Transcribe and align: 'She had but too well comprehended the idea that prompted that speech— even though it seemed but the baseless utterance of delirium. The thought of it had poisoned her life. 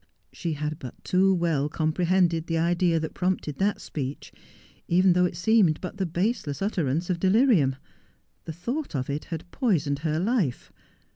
'She 0.33 0.53
had 0.53 0.79
but 0.79 1.03
too 1.03 1.31
well 1.31 1.69
comprehended 1.69 2.47
the 2.47 2.57
idea 2.57 2.99
that 2.99 3.13
prompted 3.13 3.59
that 3.59 3.79
speech— 3.79 4.33
even 4.87 5.13
though 5.13 5.25
it 5.25 5.37
seemed 5.37 5.79
but 5.79 5.97
the 5.97 6.07
baseless 6.07 6.59
utterance 6.59 7.11
of 7.11 7.19
delirium. 7.19 7.75
The 8.45 8.53
thought 8.53 8.95
of 8.95 9.11
it 9.11 9.25
had 9.25 9.51
poisoned 9.51 9.99
her 9.99 10.17
life. 10.19 10.73